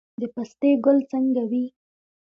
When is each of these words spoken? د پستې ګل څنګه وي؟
د 0.21 0.23
پستې 0.33 0.69
ګل 0.85 0.97
څنګه 1.11 1.43
وي؟ 1.51 1.65